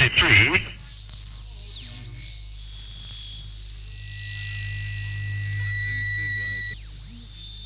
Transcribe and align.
33. 0.00 0.62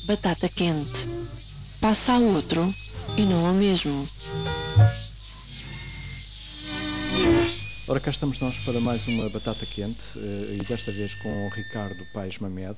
Batata 0.05 0.49
quente. 0.49 1.07
Passa 1.79 2.11
a 2.11 2.17
outro 2.19 2.75
e 3.15 3.25
não 3.25 3.45
ao 3.45 3.53
mesmo. 3.53 4.09
Ora, 7.87 8.01
cá 8.01 8.11
estamos 8.11 8.37
nós 8.41 8.59
para 8.59 8.81
mais 8.81 9.07
uma 9.07 9.29
batata 9.29 9.65
quente 9.65 10.03
eh, 10.17 10.57
e 10.59 10.65
desta 10.65 10.91
vez 10.91 11.15
com 11.15 11.47
o 11.47 11.49
Ricardo 11.49 12.05
Paes 12.13 12.39
Mamed. 12.39 12.77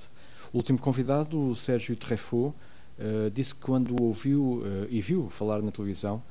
O 0.54 0.58
último 0.58 0.80
convidado, 0.80 1.50
o 1.50 1.56
Sérgio 1.56 1.96
Treffaut, 1.96 2.56
eh, 3.00 3.32
disse 3.34 3.56
que 3.56 3.62
quando 3.62 4.00
ouviu 4.04 4.62
eh, 4.64 4.88
e 4.92 5.02
viu 5.02 5.32
falar 5.32 5.64
na 5.64 5.72
televisão, 5.72 6.22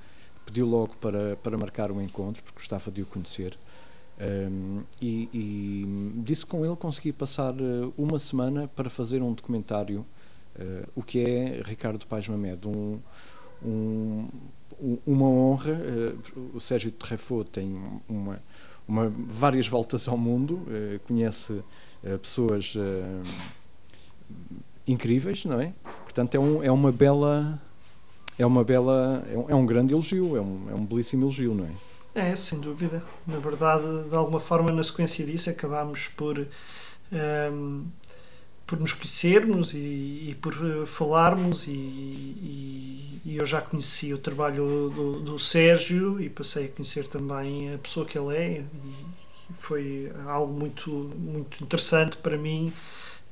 pediu 0.46 0.66
logo 0.66 0.96
para, 0.98 1.36
para 1.36 1.58
marcar 1.58 1.90
um 1.92 2.00
encontro, 2.00 2.42
porque 2.42 2.60
gostava 2.60 2.90
de 2.90 3.02
o 3.02 3.06
conhecer. 3.06 3.58
Um, 4.18 4.82
e, 5.00 5.28
e, 5.34 6.22
disse 6.22 6.46
que 6.46 6.52
com 6.52 6.64
ele 6.64 6.76
consegui 6.76 7.12
passar 7.12 7.52
uh, 7.52 7.92
uma 7.98 8.18
semana 8.18 8.66
para 8.74 8.88
fazer 8.88 9.20
um 9.20 9.32
documentário, 9.34 10.06
uh, 10.58 10.88
o 10.94 11.02
que 11.02 11.20
é 11.20 11.60
Ricardo 11.62 12.06
Paes 12.06 12.26
Mamed, 12.26 12.66
um, 12.66 12.98
um, 13.62 14.28
uma 15.04 15.26
honra. 15.26 15.72
Uh, 15.74 16.56
o 16.56 16.60
Sérgio 16.60 16.90
Terrefot 16.90 17.50
tem 17.50 17.76
uma, 18.08 18.40
uma, 18.88 19.12
várias 19.28 19.68
voltas 19.68 20.08
ao 20.08 20.16
mundo, 20.16 20.64
conhece 21.06 21.62
pessoas 22.22 22.74
incríveis, 24.86 25.44
não 25.44 25.60
é? 25.60 25.72
Portanto, 26.04 26.34
é, 26.34 26.40
um, 26.40 26.62
é 26.62 26.70
uma 26.70 26.92
bela. 26.92 27.60
É 28.38 28.44
uma 28.44 28.62
bela. 28.64 29.24
É 29.30 29.36
um, 29.36 29.50
é 29.50 29.54
um 29.54 29.66
grande 29.66 29.92
elogio, 29.92 30.36
é 30.36 30.40
um, 30.40 30.70
é 30.70 30.74
um 30.74 30.84
belíssimo 30.84 31.24
elogio, 31.24 31.54
não 31.54 31.64
é? 31.64 32.30
É, 32.30 32.34
sem 32.34 32.58
dúvida. 32.58 33.02
Na 33.26 33.38
verdade, 33.38 34.08
de 34.08 34.14
alguma 34.16 34.40
forma, 34.40 34.72
na 34.72 34.82
sequência 34.82 35.24
disso, 35.24 35.50
acabámos 35.50 36.08
por, 36.08 36.38
um, 36.38 36.46
ehm, 37.12 37.84
por 38.66 38.80
nos 38.80 38.94
conhecermos 38.94 39.74
e, 39.74 40.30
e 40.30 40.36
por 40.40 40.54
eh, 40.54 40.86
falarmos. 40.86 41.66
E, 41.66 41.72
e, 41.72 43.20
e, 43.24 43.36
eu 43.36 43.44
já 43.44 43.60
conheci 43.60 44.14
o 44.14 44.18
trabalho 44.18 44.90
do, 44.94 45.20
do, 45.20 45.38
Sérgio 45.38 46.20
e 46.20 46.30
passei 46.30 46.66
a 46.66 46.68
conhecer 46.68 47.06
também 47.06 47.74
a 47.74 47.78
pessoa 47.78 48.06
que 48.06 48.18
ele 48.18 48.34
é. 48.34 48.64
E 49.50 49.52
foi 49.58 50.12
algo 50.26 50.52
muito, 50.52 50.90
muito 50.90 51.62
interessante 51.62 52.16
para 52.16 52.36
mim. 52.36 52.72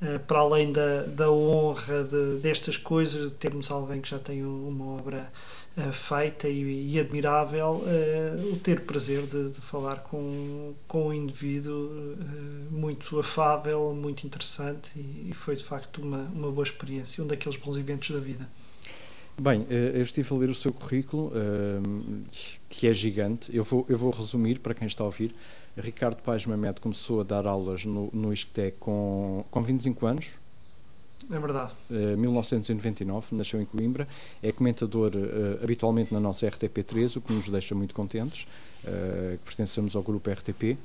Uh, 0.03 0.19
para 0.27 0.41
além 0.41 0.73
da, 0.73 1.03
da 1.05 1.31
honra 1.31 2.03
de, 2.05 2.41
destas 2.41 2.77
coisas, 2.77 3.31
de 3.31 3.37
termos 3.37 3.71
alguém 3.71 4.01
que 4.01 4.11
já 4.11 4.19
tem 4.19 4.45
uma 4.45 4.97
obra 4.97 5.33
uh, 5.79 5.93
feita 5.93 6.49
e, 6.49 6.93
e 6.93 7.01
admirável, 7.01 7.83
uh, 7.85 8.53
o 8.53 8.59
ter 8.59 8.81
prazer 8.81 9.23
de, 9.23 9.51
de, 9.51 9.61
falar 9.61 10.01
com, 10.01 10.75
com 10.89 11.09
um 11.09 11.13
indivíduo 11.13 12.17
muito 12.71 13.19
afável, 13.21 13.95
muito 13.95 14.27
interessante 14.27 14.91
e, 14.97 15.31
e, 15.31 15.33
foi 15.33 15.55
de 15.55 15.65
facto 15.65 16.03
uma, 16.03 16.23
uma 16.35 16.51
boa 16.51 16.65
experiência, 16.65 17.23
um 17.23 17.27
daqueles 17.27 17.57
bons 17.57 17.77
eventos 17.77 18.11
da 18.11 18.19
vida. 18.19 18.49
Bem, 19.37 19.67
eu 19.69 20.03
estive 20.03 20.33
a 20.33 20.39
ler 20.39 20.49
o 20.49 20.55
seu 20.55 20.73
currículo, 20.73 21.33
que 22.69 22.87
é 22.87 22.93
gigante. 22.93 23.55
Eu 23.55 23.65
vou, 23.65 23.85
eu 23.89 23.99
vou 23.99 24.13
resumir 24.13 24.61
para 24.61 24.75
quem 24.75 24.87
está 24.87 25.03
a 25.03 25.07
ouvir. 25.07 25.35
Ricardo 25.77 26.23
Paz 26.23 26.47
Mamed 26.47 26.81
começou 26.81 27.21
a 27.21 27.25
dar 27.25 27.47
aulas 27.47 27.85
no, 27.85 28.09
no 28.13 28.33
ISCTE 28.33 28.75
com, 28.79 29.45
com 29.51 29.61
25 29.61 30.07
anos, 30.07 30.27
é 31.31 31.39
verdade. 31.39 31.73
Uh, 31.91 32.17
1999, 32.17 33.35
nasceu 33.35 33.61
em 33.61 33.65
Coimbra, 33.65 34.07
é 34.43 34.53
comentador 34.53 35.13
uh, 35.15 35.63
habitualmente 35.63 36.13
na 36.13 36.21
nossa 36.21 36.47
RTP3, 36.47 37.17
o 37.17 37.21
que 37.21 37.33
nos 37.33 37.49
deixa 37.49 37.75
muito 37.75 37.95
contentes, 37.95 38.47
que 38.83 39.45
pertencemos 39.47 39.97
ao 39.97 40.03
grupo 40.03 40.31
RTP. 40.31 40.77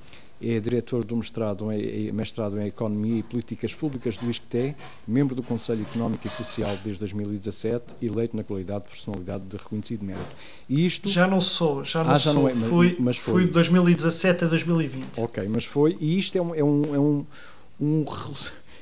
É 0.41 0.59
diretor 0.59 1.03
do 1.03 1.15
mestrado 1.15 1.71
em, 1.71 2.11
mestrado 2.11 2.59
em 2.59 2.67
Economia 2.67 3.19
e 3.19 3.23
Políticas 3.23 3.75
Públicas 3.75 4.17
do 4.17 4.29
ISCTE, 4.29 4.75
membro 5.07 5.35
do 5.35 5.43
Conselho 5.43 5.81
Económico 5.81 6.25
e 6.27 6.29
Social 6.29 6.77
desde 6.83 6.99
2017, 6.99 7.95
eleito 8.01 8.35
na 8.37 8.43
qualidade 8.43 8.85
de 8.85 8.89
personalidade 8.89 9.43
de 9.45 9.57
reconhecido 9.57 10.05
mérito. 10.05 10.35
E 10.69 10.85
isto... 10.85 11.09
Já 11.09 11.27
não 11.27 11.41
sou, 11.41 11.83
já 11.83 12.03
não 12.03 12.11
ah, 12.11 12.17
já 12.17 12.31
sou. 12.31 12.43
Não 12.43 12.49
é, 12.49 12.53
mas, 12.53 12.69
fui, 12.69 12.95
mas 12.99 13.17
foi. 13.17 13.33
Fui 13.33 13.45
de 13.45 13.51
2017 13.51 14.45
a 14.45 14.47
2020. 14.47 15.19
Ok, 15.19 15.47
mas 15.49 15.65
foi. 15.65 15.97
E 15.99 16.17
isto 16.17 16.37
é 16.37 16.41
um, 16.41 16.55
é 16.55 16.63
um, 16.63 16.95
é 16.95 16.99
um, 16.99 17.25
um 17.79 18.03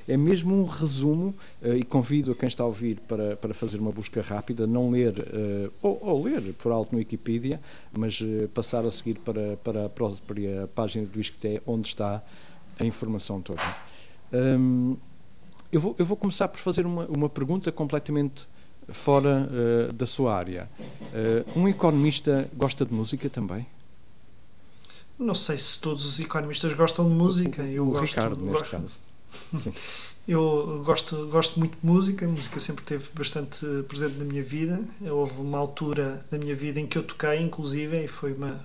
é 0.08 0.16
mesmo 0.16 0.56
um 0.56 0.66
resumo 0.66 1.36
uh, 1.62 1.74
e 1.74 1.84
convido 1.84 2.32
a 2.32 2.36
quem 2.36 2.48
está 2.48 2.64
a 2.64 2.66
ouvir 2.66 3.00
para, 3.08 3.36
para 3.36 3.54
fazer 3.54 3.78
uma 3.80 3.92
busca 3.92 4.22
rápida, 4.22 4.66
não 4.66 4.90
ler 4.90 5.20
uh, 5.20 5.74
ou, 5.82 6.00
ou, 6.02 6.24
ler 6.24 6.54
por 6.54 6.72
alto 6.72 6.94
no 6.94 7.00
Wikipedia, 7.00 7.60
mas 7.92 8.22
uh, 8.22 8.48
passar 8.54 8.86
a 8.86 8.92
seguir 8.92 9.20
para, 9.20 9.58
para 9.58 9.86
a 9.86 9.90
própria 9.90 10.68
página 10.74 11.06
do 11.06 11.20
ISCTE, 11.20 11.62
onde 11.66 11.90
está 11.90 12.24
a 12.80 12.86
informação 12.86 13.42
toda. 13.42 13.62
Um, 14.32 14.96
eu, 15.72 15.82
vou, 15.82 15.96
eu 15.98 16.06
vou 16.06 16.16
começar 16.16 16.48
por 16.48 16.60
fazer 16.60 16.86
uma, 16.86 17.06
uma 17.06 17.30
pergunta 17.30 17.72
completamente 17.72 18.48
fora 18.90 19.50
da 19.94 20.06
sua 20.06 20.34
área. 20.34 20.70
um 21.58 21.68
economista 21.68 22.50
gosta 22.56 22.86
de 22.86 22.94
música 22.94 23.30
também? 23.30 23.68
Não 25.20 25.36
sei 25.36 25.58
se 25.58 25.82
todos 25.82 26.06
os 26.06 26.20
economistas 26.22 26.74
gostam 26.74 27.10
de 27.10 27.14
música. 27.14 27.64
O, 27.64 27.82
o, 27.82 27.90
o 27.90 28.00
Ricardo, 28.00 28.40
neste 28.40 28.52
gosto. 28.52 28.70
caso. 28.70 29.00
Sim. 29.56 29.74
Eu 30.28 30.84
gosto, 30.84 31.26
gosto 31.28 31.58
muito 31.58 31.78
de 31.80 31.86
música, 31.86 32.26
a 32.26 32.28
música 32.28 32.60
sempre 32.60 32.84
esteve 32.84 33.06
bastante 33.14 33.66
presente 33.88 34.18
na 34.18 34.26
minha 34.26 34.44
vida. 34.44 34.82
Houve 35.02 35.40
uma 35.40 35.58
altura 35.58 36.26
da 36.30 36.38
minha 36.38 36.54
vida 36.54 36.82
em 36.82 36.86
que 36.86 36.98
eu 36.98 37.04
toquei, 37.04 37.40
inclusive, 37.40 38.04
e 38.04 38.08
foi 38.10 38.34
uma, 38.34 38.60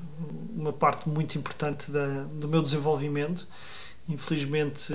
uma 0.56 0.72
parte 0.72 1.08
muito 1.08 1.38
importante 1.38 1.88
da, 1.88 2.24
do 2.24 2.48
meu 2.48 2.60
desenvolvimento. 2.60 3.46
Infelizmente, 4.08 4.92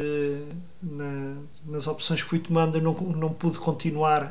na, 0.84 1.38
nas 1.66 1.88
opções 1.88 2.22
que 2.22 2.28
fui 2.28 2.40
tomando, 2.40 2.78
eu 2.78 2.82
não, 2.82 2.94
não 2.94 3.34
pude 3.34 3.58
continuar 3.58 4.24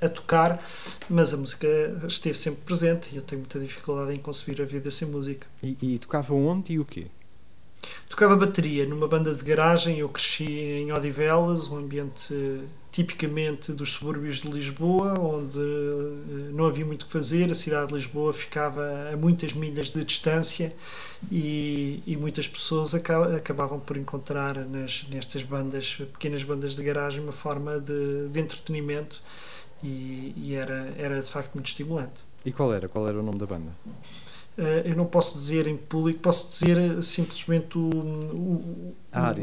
a, 0.00 0.06
a, 0.06 0.08
tocar, 0.08 0.60
mas 1.08 1.32
a 1.32 1.36
música 1.36 1.68
esteve 2.08 2.36
sempre 2.36 2.62
presente 2.62 3.10
e 3.12 3.16
eu 3.16 3.22
tenho 3.22 3.42
muita 3.42 3.60
dificuldade 3.60 4.12
em 4.12 4.18
conceber 4.18 4.60
a 4.60 4.68
vida 4.68 4.90
sem 4.90 5.06
música. 5.06 5.46
E, 5.62 5.76
e 5.80 5.98
tocava 6.00 6.34
onde 6.34 6.72
e 6.72 6.80
o 6.80 6.84
quê? 6.84 7.06
Tocava 8.08 8.36
bateria 8.36 8.86
numa 8.86 9.08
banda 9.08 9.34
de 9.34 9.42
garagem. 9.42 9.98
Eu 9.98 10.08
cresci 10.08 10.44
em 10.44 10.92
Odivelas, 10.92 11.68
um 11.68 11.78
ambiente 11.78 12.34
tipicamente 12.92 13.72
dos 13.72 13.92
subúrbios 13.92 14.40
de 14.40 14.48
Lisboa, 14.48 15.20
onde 15.20 15.58
eh, 15.58 16.50
não 16.52 16.64
havia 16.64 16.86
muito 16.86 17.02
o 17.02 17.06
que 17.06 17.12
fazer. 17.12 17.50
A 17.50 17.54
cidade 17.54 17.88
de 17.88 17.94
Lisboa 17.94 18.32
ficava 18.32 19.10
a 19.12 19.16
muitas 19.16 19.52
milhas 19.52 19.90
de 19.90 20.02
distância 20.02 20.74
e, 21.30 22.02
e 22.06 22.16
muitas 22.16 22.48
pessoas 22.48 22.94
acabavam 22.94 23.78
por 23.78 23.96
encontrar 23.98 24.54
nas, 24.54 25.04
nestas 25.10 25.42
bandas, 25.42 25.96
pequenas 26.12 26.42
bandas 26.42 26.74
de 26.74 26.82
garagem, 26.82 27.20
uma 27.20 27.32
forma 27.32 27.78
de, 27.78 28.28
de 28.28 28.40
entretenimento 28.40 29.20
e, 29.82 30.32
e 30.36 30.54
era, 30.54 30.94
era 30.96 31.20
de 31.20 31.30
facto 31.30 31.54
muito 31.54 31.66
estimulante. 31.66 32.24
E 32.46 32.52
qual 32.52 32.72
era? 32.72 32.88
Qual 32.88 33.06
era 33.08 33.18
o 33.18 33.22
nome 33.22 33.38
da 33.38 33.46
banda? 33.46 33.72
Eh, 34.58 34.84
eu 34.86 34.96
não 34.96 35.04
posso 35.04 35.36
dizer 35.36 35.66
em 35.66 35.76
público, 35.76 36.20
posso 36.20 36.50
dizer 36.50 36.78
eh, 36.78 37.02
simplesmente 37.02 37.76
o, 37.76 37.90
o, 37.90 38.94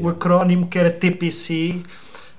o 0.01 0.09
acrónimo 0.09 0.67
que 0.67 0.79
era 0.79 0.89
TPC. 0.89 1.81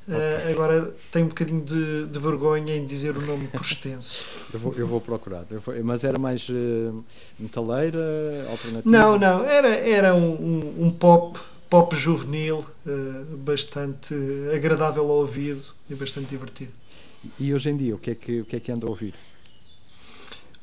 Eh, 0.08 0.38
okay. 0.38 0.52
Agora 0.52 0.94
tenho 1.12 1.26
um 1.26 1.28
bocadinho 1.28 1.62
de, 1.62 2.06
de, 2.06 2.18
vergonha 2.18 2.76
em 2.76 2.84
dizer 2.84 3.16
o 3.16 3.22
nome 3.22 3.46
por 3.46 3.60
extenso. 3.60 4.50
eu, 4.52 4.58
vou, 4.58 4.74
eu 4.74 4.86
vou 4.88 5.00
procurar. 5.00 5.44
Eu 5.50 5.60
vou, 5.60 5.74
mas 5.84 6.02
era 6.02 6.18
mais 6.18 6.48
uh, 6.48 7.04
metaleira, 7.38 8.46
alternativa? 8.50 8.90
Não, 8.90 9.18
não. 9.18 9.44
Era, 9.44 9.68
era 9.68 10.14
um, 10.14 10.32
um, 10.32 10.86
um 10.86 10.90
pop, 10.90 11.38
pop 11.70 11.94
juvenil, 11.96 12.66
uh, 12.86 13.36
bastante 13.36 14.14
agradável 14.52 15.04
ao 15.04 15.18
ouvido 15.18 15.62
e 15.88 15.94
bastante 15.94 16.26
divertido. 16.26 16.72
E, 17.38 17.46
e 17.46 17.54
hoje 17.54 17.70
em 17.70 17.76
dia, 17.76 17.94
o 17.94 17.98
que 17.98 18.10
é 18.10 18.14
que, 18.16 18.40
o 18.40 18.44
que, 18.44 18.56
é 18.56 18.60
que 18.60 18.72
anda 18.72 18.86
a 18.86 18.90
ouvir? 18.90 19.14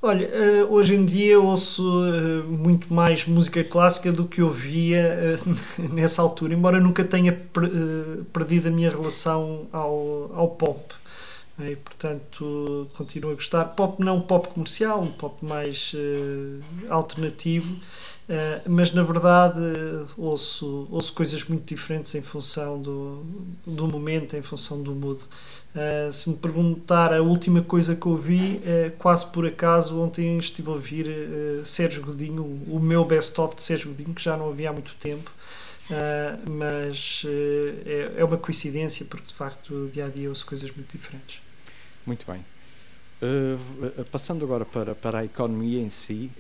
Olha, 0.01 0.25
eh, 0.25 0.63
hoje 0.66 0.95
em 0.95 1.06
dia 1.06 1.39
ouço 1.39 1.84
eh, 2.06 2.41
muito 2.44 2.91
mais 2.94 3.25
música 3.28 3.63
clássica 3.63 4.12
do 4.12 4.27
que 4.27 4.42
ouvia 4.42 4.98
eh, 4.98 5.36
nessa 5.94 6.21
altura, 6.21 6.53
embora 6.53 6.80
nunca 6.80 7.03
tenha 7.06 7.31
perdido 8.33 8.68
a 8.68 8.71
minha 8.71 8.89
relação 8.89 9.68
ao, 9.71 10.31
ao 10.33 10.48
pop. 10.56 10.81
E, 11.69 11.75
portanto, 11.75 12.88
continuo 12.96 13.31
a 13.31 13.36
gostar. 13.36 13.66
Pop 13.66 14.02
não 14.04 14.22
pop 14.22 14.48
comercial, 14.50 15.02
um 15.02 15.12
pop 15.12 15.44
mais 15.46 15.94
alternativo, 16.90 17.75
mas 18.68 18.94
na 18.94 19.04
verdade 19.04 19.60
ouço, 20.18 20.88
ouço 20.90 21.13
coisas 21.13 21.44
muito 21.44 21.66
diferentes 21.66 22.16
em 22.16 22.22
função 22.22 22.81
do, 22.81 23.25
do 23.66 23.88
momento, 23.88 24.36
em 24.36 24.42
função 24.42 24.81
do 24.81 24.94
mood. 24.94 25.22
Uh, 25.74 26.12
se 26.12 26.30
me 26.30 26.36
perguntar 26.36 27.13
a 27.13 27.22
última 27.22 27.62
coisa 27.62 27.96
que 27.96 28.06
ouvi, 28.06 28.58
uh, 28.58 28.92
quase 28.98 29.25
por 29.28 29.46
acaso, 29.46 30.02
ontem 30.02 30.38
estive 30.38 30.68
a 30.68 30.74
ouvir 30.74 31.08
uh, 31.08 31.66
Sérgio 31.66 32.06
Godinho, 32.06 32.44
o 32.68 32.78
meu 32.78 33.06
best-of 33.06 33.56
de 33.56 33.63
Sérgio 33.63 33.92
Godinho, 33.92 34.13
que 34.13 34.22
já 34.22 34.36
não 34.36 34.50
havia 34.50 34.69
há 34.69 34.74
muito 34.74 34.94
tempo, 35.00 35.31
mas 36.50 37.24
é, 37.86 38.13
é, 38.18 38.24
uma 38.24 38.38
coincidência, 38.38 39.06
porque 39.06 39.28
de 39.28 39.34
facto 39.34 39.90
dia 39.94 40.06
a 40.06 40.10
dia 40.10 40.30
ouço 40.30 40.46
coisas 40.46 40.72
muito 40.72 40.92
diferentes. 40.98 41.42
Muito 42.06 42.25
bem. 42.25 42.44
passando 44.12 44.44
agora 44.44 44.65
para, 44.65 44.95
para 44.95 45.19
a 45.19 45.25
economia 45.25 45.80
em 45.81 45.89
si, 45.89 46.31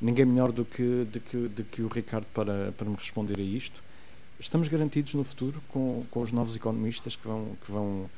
ninguém 0.00 0.24
melhor 0.24 0.52
do 0.52 0.64
que, 0.64 1.04
do 1.04 1.20
que, 1.20 1.36
do 1.48 1.64
que 1.64 1.82
o 1.82 1.88
Ricardo 1.88 2.26
para, 2.32 2.72
para 2.72 2.88
me 2.88 2.96
responder 2.96 3.38
a 3.38 3.42
isto. 3.42 3.82
Estamos 4.38 4.68
garantidos 4.68 5.14
no 5.14 5.24
futuro 5.24 5.62
com, 5.68 6.04
com 6.10 6.20
os 6.20 6.30
novos 6.30 6.54
economistas 6.54 7.16
que 7.16 7.26
vão, 7.26 7.56
que, 7.64 7.72
vão, 7.72 8.10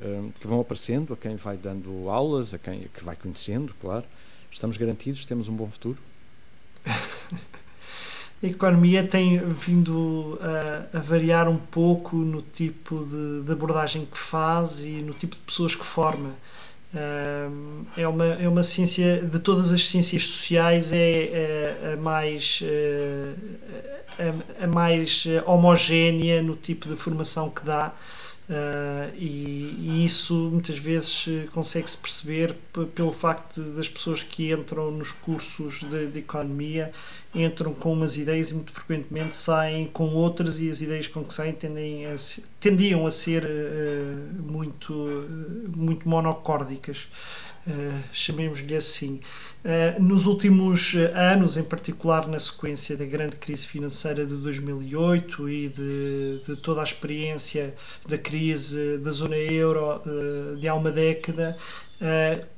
uh, 0.00 0.32
que 0.40 0.46
vão 0.46 0.60
aparecendo, 0.60 1.14
a 1.14 1.16
quem 1.16 1.36
vai 1.36 1.56
dando 1.56 2.10
aulas, 2.10 2.52
a 2.52 2.58
quem 2.58 2.88
que 2.92 3.04
vai 3.04 3.14
conhecendo, 3.14 3.72
claro. 3.80 4.04
Estamos 4.50 4.76
garantidos, 4.76 5.24
temos 5.24 5.48
um 5.48 5.54
bom 5.54 5.70
futuro? 5.70 5.98
A 8.42 8.46
economia 8.46 9.06
tem 9.06 9.38
vindo 9.38 10.38
a, 10.40 10.98
a, 10.98 11.00
variar 11.00 11.46
um 11.46 11.58
pouco 11.58 12.16
no 12.16 12.40
tipo 12.40 13.04
de, 13.04 13.42
de, 13.42 13.52
abordagem 13.52 14.06
que 14.06 14.16
faz 14.16 14.80
e 14.80 15.02
no 15.02 15.12
tipo 15.12 15.36
de 15.36 15.42
pessoas 15.42 15.74
que 15.74 15.84
forma. 15.84 16.30
é, 17.98 18.08
uma, 18.08 18.24
é 18.24 18.48
uma 18.48 18.62
ciência, 18.62 19.20
de 19.20 19.38
todas 19.40 19.70
as 19.70 19.86
ciências 19.86 20.24
sociais, 20.24 20.90
é, 20.90 21.76
a, 21.84 21.92
a 21.92 21.96
mais, 21.98 22.62
a, 24.18 24.64
a 24.64 24.66
mais 24.66 25.24
homogénea 25.46 26.42
no 26.42 26.56
tipo 26.56 26.88
de 26.88 26.96
formação 26.96 27.50
que 27.50 27.62
dá. 27.62 27.92
Uh, 28.50 29.14
e, 29.16 29.76
e, 29.78 30.04
isso 30.04 30.34
muitas 30.50 30.76
vezes 30.76 31.24
consegue-se 31.52 31.96
perceber 31.96 32.56
pelo 32.96 33.12
facto 33.12 33.62
de, 33.62 33.70
das 33.76 33.88
pessoas 33.88 34.24
que 34.24 34.50
entram 34.50 34.90
nos 34.90 35.12
cursos 35.12 35.84
de, 35.88 36.08
de, 36.08 36.18
economia 36.18 36.92
entram 37.32 37.72
com 37.72 37.92
umas 37.92 38.16
ideias 38.16 38.50
e 38.50 38.54
muito 38.54 38.72
frequentemente 38.72 39.36
saem 39.36 39.86
com 39.86 40.16
outras 40.16 40.58
e 40.58 40.68
as 40.68 40.80
ideias 40.80 41.06
com 41.06 41.24
que 41.24 41.32
saem 41.32 41.52
tendem 41.52 42.06
a, 42.06 42.16
tendiam 42.58 43.06
a 43.06 43.12
ser 43.12 43.44
uh, 43.44 44.42
muito, 44.42 44.94
uh, 44.94 45.70
muito 45.76 46.08
monocórdicas. 46.08 47.06
Chamemos-lhe 48.10 48.74
assim. 48.74 49.20
Uh, 49.62 50.02
nos 50.02 50.24
últimos 50.24 50.94
anos, 51.14 51.58
em 51.58 51.62
particular 51.62 52.26
na 52.26 52.38
sequência 52.38 52.96
da 52.96 53.04
grande 53.04 53.36
crise 53.36 53.66
financeira 53.66 54.24
de 54.24 54.34
2008 54.34 55.48
e 55.50 55.68
de, 55.68 56.40
de 56.46 56.56
toda 56.56 56.80
a 56.80 56.82
experiência 56.82 57.74
da 58.08 58.16
crise 58.16 58.96
da 58.98 59.10
zona 59.10 59.36
euro 59.36 60.00
uh, 60.00 60.56
de 60.56 60.66
há 60.66 60.74
uma 60.74 60.90
década, 60.90 61.58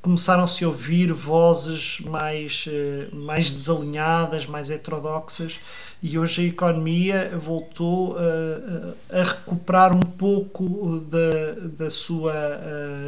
começaram-se 0.00 0.62
a 0.62 0.68
ouvir 0.68 1.12
vozes 1.12 1.98
mais, 2.02 2.64
mais 3.12 3.50
desalinhadas, 3.50 4.46
mais 4.46 4.70
heterodoxas, 4.70 5.58
e 6.00 6.16
hoje 6.16 6.42
a 6.42 6.44
economia 6.44 7.36
voltou 7.42 8.16
a 9.10 9.22
recuperar 9.24 9.96
um 9.96 10.00
pouco 10.00 11.00
da, 11.10 11.54
da 11.76 11.90
sua 11.90 12.32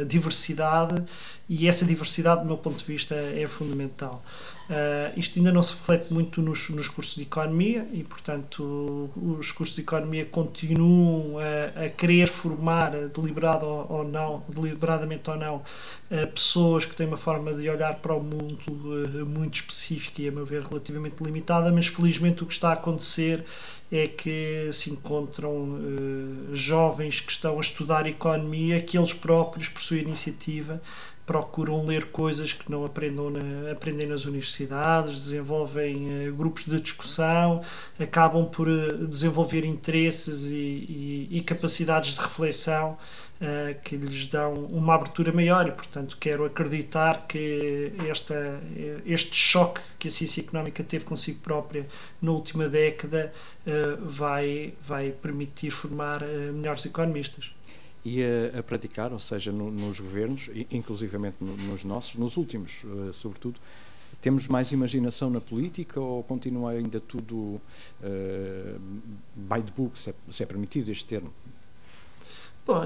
diversidade 0.05 1.05
e 1.47 1.67
essa 1.67 1.85
diversidade, 1.85 2.41
do 2.41 2.47
meu 2.47 2.57
ponto 2.57 2.77
de 2.77 2.85
vista, 2.85 3.13
é 3.13 3.47
fundamental. 3.47 3.84
Uh, 4.65 5.13
isto 5.15 5.37
ainda 5.37 5.51
não 5.51 5.61
se 5.61 5.73
reflete 5.73 6.11
muito 6.11 6.41
nos, 6.41 6.69
nos, 6.71 6.87
cursos 6.87 7.13
de 7.13 7.21
economia 7.21 7.87
e, 7.93 8.03
portanto, 8.03 9.11
os 9.15 9.51
cursos 9.51 9.75
de 9.75 9.83
economia 9.83 10.25
continuam 10.25 11.37
a, 11.37 11.85
a 11.85 11.89
querer 11.89 12.27
formar, 12.27 12.89
deliberado 13.09 13.63
ou 13.67 14.03
não, 14.03 14.43
deliberadamente 14.49 15.29
ou 15.29 15.37
não, 15.37 15.55
uh, 15.57 16.27
pessoas 16.33 16.83
que 16.83 16.95
têm 16.95 17.05
uma 17.05 17.17
forma 17.17 17.53
de 17.53 17.69
olhar 17.69 17.93
para 17.99 18.15
o 18.15 18.23
mundo 18.23 18.57
uh, 18.67 19.23
muito 19.23 19.53
específica 19.53 20.23
e, 20.23 20.29
a 20.29 20.31
meu 20.31 20.45
ver, 20.45 20.63
relativamente 20.63 21.23
limitada, 21.23 21.71
mas 21.71 21.85
felizmente 21.85 22.41
o 22.41 22.47
que 22.47 22.53
está 22.53 22.69
a 22.69 22.73
acontecer 22.73 23.45
é 23.91 24.07
que 24.07 24.71
se 24.73 24.89
encontram 24.89 25.79
jovens 26.51 27.19
que 27.19 27.31
estão 27.31 27.57
a 27.57 27.61
estudar 27.61 28.07
economia, 28.07 28.81
que 28.81 28.97
eles 28.97 29.13
próprios, 29.13 29.69
por 29.69 29.79
sua 29.79 29.97
iniciativa, 29.97 30.81
procuram 31.25 31.85
ler 31.85 32.05
coisas 32.11 32.53
que 32.53 32.69
não 32.69 32.85
aprendam 32.85 33.31
na, 33.31 33.71
aprendem 33.71 34.07
nas 34.07 34.25
universidades, 34.25 35.23
desenvolvem 35.23 36.29
uh, 36.29 36.33
grupos 36.33 36.65
de 36.65 36.79
discussão, 36.79 37.63
acabam 37.99 38.45
por 38.45 38.67
uh, 38.67 39.07
desenvolver 39.07 39.65
interesses 39.65 40.45
e, 40.45 40.53
e, 40.53 41.27
e, 41.31 41.41
capacidades 41.41 42.13
de 42.13 42.21
reflexão 42.21 42.91
uh, 43.41 43.81
que 43.83 43.95
lhes 43.97 44.27
dão 44.27 44.53
uma 44.65 44.93
abertura 44.93 45.31
maior. 45.31 45.67
E, 45.67 45.71
portanto, 45.71 46.15
quero 46.19 46.45
acreditar 46.45 47.25
que 47.27 47.91
esta, 48.07 48.61
este 49.05 49.35
choque 49.35 49.81
que 49.97 50.07
a 50.07 50.11
ciência 50.11 50.41
económica 50.41 50.83
teve 50.83 51.05
consigo 51.05 51.39
própria 51.39 51.87
na 52.21 52.31
última 52.31 52.69
década 52.69 53.33
vai, 53.99 54.73
vai 54.87 55.09
permitir 55.09 55.71
formar 55.71 56.21
melhores 56.53 56.85
economistas 56.85 57.51
e 58.05 58.23
a, 58.23 58.59
a 58.59 58.63
praticar, 58.63 59.11
ou 59.11 59.17
seja, 59.17 59.51
no, 59.51 59.71
nos 59.71 59.99
governos, 59.99 60.49
inclusivamente 60.71 61.37
nos 61.41 61.83
nossos, 61.83 62.15
nos 62.15 62.37
últimos, 62.37 62.83
uh, 62.83 63.11
sobretudo, 63.11 63.59
temos 64.21 64.47
mais 64.47 64.71
imaginação 64.71 65.29
na 65.29 65.41
política 65.41 65.99
ou 65.99 66.23
continua 66.23 66.71
ainda 66.71 66.99
tudo 66.99 67.35
uh, 67.35 68.79
by 69.35 69.61
the 69.61 69.71
book, 69.75 69.97
se 69.97 70.11
é, 70.11 70.13
se 70.29 70.43
é 70.43 70.45
permitido 70.45 70.91
este 70.91 71.07
termo? 71.07 71.33
Bom, 72.67 72.81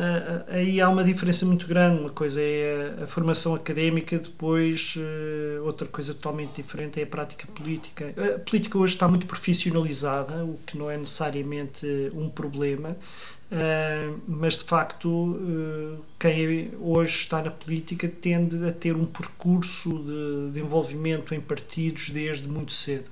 aí 0.49 0.81
há 0.81 0.89
uma 0.89 1.05
diferença 1.05 1.45
muito 1.45 1.65
grande. 1.65 2.01
Uma 2.01 2.09
coisa 2.09 2.41
é 2.41 3.01
a, 3.01 3.07
formação 3.07 3.55
académica, 3.55 4.19
depois 4.19 4.95
outra 5.63 5.87
coisa 5.87 6.13
totalmente 6.13 6.61
diferente 6.61 6.99
é 6.99 7.03
a 7.03 7.07
prática 7.07 7.47
política. 7.47 8.13
A 8.35 8.39
política 8.39 8.77
hoje 8.77 8.95
está 8.95 9.07
muito 9.07 9.25
profissionalizada, 9.25 10.43
o 10.43 10.59
que 10.65 10.77
não 10.77 10.91
é 10.91 10.97
necessariamente 10.97 11.87
um 12.13 12.27
problema. 12.27 12.97
Uh, 13.51 14.19
mas 14.27 14.57
de 14.57 14.63
facto, 14.63 15.09
uh, 15.09 16.05
quem 16.19 16.71
hoje 16.79 17.15
está 17.15 17.41
na 17.41 17.49
política 17.49 18.07
tende 18.07 18.63
a 18.67 18.71
ter 18.71 18.95
um 18.95 19.07
percurso 19.07 19.89
de, 20.03 20.51
de 20.51 20.59
envolvimento 20.59 21.33
em 21.33 21.41
partidos 21.41 22.11
desde 22.11 22.47
muito 22.47 22.71
cedo 22.71 23.09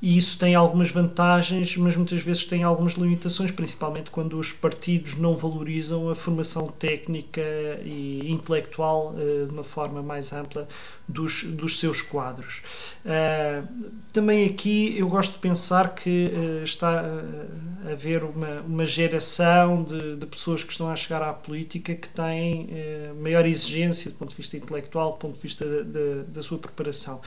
e 0.00 0.18
isso 0.18 0.38
tem 0.38 0.54
algumas 0.54 0.90
vantagens, 0.90 1.74
mas 1.78 1.96
muitas 1.96 2.22
vezes 2.22 2.44
tem 2.44 2.62
algumas 2.62 2.92
limitações, 2.94 3.50
principalmente 3.50 4.10
quando 4.10 4.38
os 4.38 4.52
partidos 4.52 5.16
não 5.16 5.34
valorizam 5.34 6.10
a 6.10 6.14
formação 6.14 6.68
técnica 6.68 7.40
e 7.82 8.30
intelectual 8.30 9.14
uh, 9.14 9.46
de 9.46 9.52
uma 9.52 9.64
forma 9.64 10.02
mais 10.02 10.34
ampla 10.34 10.68
dos, 11.08 11.44
dos 11.44 11.78
seus 11.78 12.02
quadros. 12.02 12.62
Uh, 13.06 13.66
também 14.12 14.44
aqui 14.44 14.94
eu 14.98 15.08
gosto 15.08 15.32
de 15.32 15.38
pensar 15.38 15.94
que 15.94 16.26
uh, 16.26 16.64
está 16.64 17.02
a 17.86 17.92
haver 17.92 18.22
uma, 18.22 18.60
uma 18.62 18.84
geração 18.84 19.82
de, 19.82 20.16
de, 20.16 20.26
pessoas 20.26 20.62
que 20.62 20.72
estão 20.72 20.90
a 20.90 20.96
chegar 20.96 21.22
à 21.22 21.32
política 21.32 21.94
que 21.94 22.08
têm 22.08 22.68
maior 23.20 23.46
exigência 23.46 24.10
do 24.10 24.16
ponto 24.16 24.30
de 24.30 24.36
vista 24.36 24.56
intelectual, 24.56 25.12
do 25.12 25.18
ponto 25.18 25.36
de 25.36 25.40
vista 25.40 25.64
da 26.28 26.42
sua 26.42 26.58
preparação. 26.58 27.20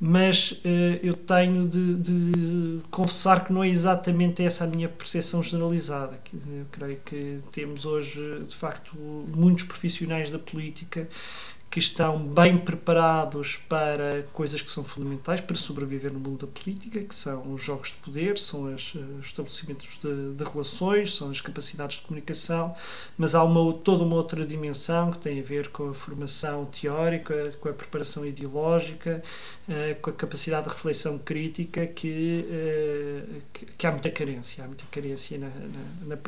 Mas 0.00 0.58
eu 1.02 1.14
tenho 1.14 1.68
de, 1.68 1.96
confessar 2.90 3.44
que 3.44 3.52
não 3.52 3.62
é 3.62 3.68
exatamente 3.68 4.42
essa 4.42 4.64
a 4.64 4.66
minha 4.66 4.88
percepção 4.88 5.42
generalizada. 5.42 6.20
Eu 6.32 6.66
creio 6.70 7.00
que 7.00 7.40
temos 7.52 7.84
hoje, 7.84 8.42
de 8.46 8.54
facto, 8.54 8.96
muitos 8.96 9.64
profissionais 9.64 10.30
da 10.30 10.38
política 10.38 11.08
que 11.70 11.78
estão 11.78 12.18
bem 12.18 12.56
preparados 12.56 13.56
para 13.68 14.22
coisas 14.32 14.62
que 14.62 14.70
são 14.72 14.82
fundamentais 14.82 15.40
para 15.40 15.56
sobreviver 15.56 16.12
no 16.12 16.18
mundo 16.18 16.46
da 16.46 16.52
política, 16.52 17.00
que 17.02 17.14
são 17.14 17.52
os 17.52 17.62
jogos 17.62 17.88
de 17.88 17.96
poder, 17.96 18.38
são 18.38 18.74
os 18.74 18.94
estabelecimentos 19.22 19.98
de, 20.02 20.32
de, 20.34 20.44
relações, 20.44 21.14
são 21.14 21.30
as 21.30 21.40
capacidades 21.40 21.98
de 21.98 22.04
comunicação, 22.04 22.74
mas 23.18 23.34
há 23.34 23.42
uma, 23.42 23.74
toda 23.74 24.04
uma 24.04 24.16
outra 24.16 24.46
dimensão 24.46 25.10
que 25.10 25.18
tem 25.18 25.40
a 25.40 25.42
ver 25.42 25.68
com 25.68 25.90
a 25.90 25.94
formação 25.94 26.64
teórica, 26.66 27.54
com 27.60 27.68
a 27.68 27.72
preparação 27.72 28.24
ideológica, 28.24 29.22
eh, 29.68 29.94
com 30.00 30.10
a 30.10 30.12
capacidade 30.12 30.68
de 30.68 30.74
reflexão 30.74 31.18
crítica 31.18 31.86
que, 31.86 32.46
eh, 32.48 33.22
que, 33.52 33.66
que 33.66 33.86
há 33.86 33.90
muita 33.90 34.10
carência, 34.10 34.62
há 34.64 34.66
muita 34.68 34.84
carência 34.92 35.36
na, 35.38 35.48
na, 35.48 36.16
na, 36.16 36.18